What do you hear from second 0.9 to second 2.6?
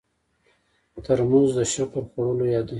ترموز د شکر خوړلو